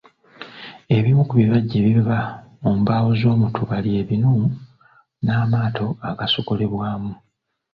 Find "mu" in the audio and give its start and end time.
2.63-2.71